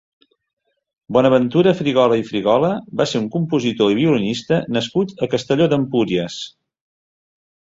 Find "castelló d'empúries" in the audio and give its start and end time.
5.35-6.41